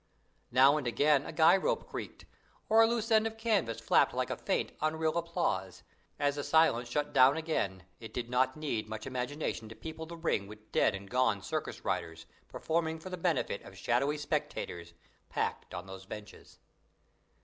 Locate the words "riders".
11.85-12.25